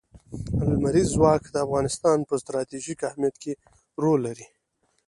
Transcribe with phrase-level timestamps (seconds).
[0.71, 3.53] لمریز ځواک د افغانستان په ستراتیژیک اهمیت کې
[4.03, 4.47] رول لري.